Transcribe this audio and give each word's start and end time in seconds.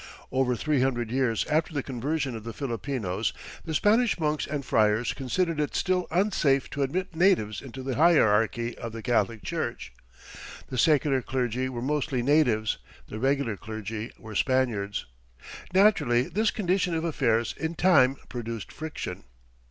Over 0.31 0.55
three 0.55 0.81
hundred 0.81 1.11
years 1.11 1.45
after 1.45 1.75
the 1.75 1.83
conversion 1.83 2.35
of 2.35 2.43
the 2.43 2.53
Filipinos, 2.53 3.33
the 3.65 3.75
Spanish 3.75 4.19
monks 4.19 4.47
and 4.47 4.65
friars 4.65 5.13
considered 5.13 5.59
it 5.59 5.75
still 5.75 6.07
unsafe 6.09 6.71
to 6.71 6.81
admit 6.81 7.15
natives 7.15 7.61
into 7.61 7.83
the 7.83 7.93
hierarchy 7.97 8.75
of 8.79 8.93
the 8.93 9.03
Catholic 9.03 9.43
Church. 9.43 9.93
The 10.69 10.77
secular 10.79 11.21
clergy 11.21 11.69
were 11.69 11.83
mostly 11.83 12.23
natives, 12.23 12.79
the 13.09 13.19
regular 13.19 13.57
clergy 13.57 14.11
were 14.17 14.33
Spaniards. 14.33 15.05
Naturally 15.71 16.23
this 16.23 16.49
condition 16.49 16.95
of 16.95 17.03
affairs 17.03 17.53
in 17.55 17.75
time 17.75 18.17
produced 18.27 18.71
friction. 18.71 19.25